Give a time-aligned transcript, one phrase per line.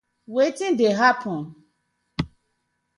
[0.33, 1.39] Wetin dey happen?